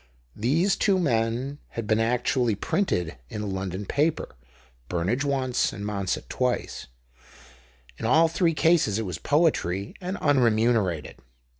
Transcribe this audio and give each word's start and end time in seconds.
These 0.35 0.77
two 0.77 0.97
men 0.97 1.59
had 1.77 1.85
been 1.85 1.99
actually 1.99 2.55
printed 2.55 3.17
in 3.29 3.43
a 3.43 3.45
London 3.45 3.85
paper— 3.85 4.35
Burnage 4.89 5.23
once, 5.23 5.71
and 5.71 5.85
Monsett 5.85 6.27
twice. 6.27 6.87
In 7.99 8.07
all 8.07 8.27
three 8.27 8.55
cases 8.55 8.97
it 8.97 9.05
was 9.05 9.19
poetry, 9.19 9.93
and 10.01 10.17
unre 10.17 10.51
munerated. 10.51 11.17